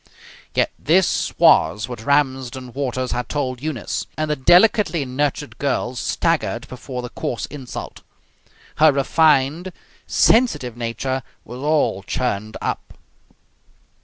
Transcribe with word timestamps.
Yet 0.55 0.71
this 0.79 1.31
was 1.37 1.87
what 1.87 2.03
Ramsden 2.03 2.73
Waters 2.73 3.11
had 3.11 3.29
told 3.29 3.61
Eunice, 3.61 4.07
and 4.17 4.31
the 4.31 4.35
delicately 4.35 5.05
nurtured 5.05 5.59
girl 5.59 5.93
staggered 5.93 6.67
before 6.67 7.03
the 7.03 7.09
coarse 7.09 7.45
insult. 7.51 8.01
Her 8.77 8.91
refined, 8.91 9.71
sensitive 10.07 10.75
nature 10.75 11.21
was 11.45 11.59
all 11.61 12.01
churned 12.01 12.57
up. 12.63 12.95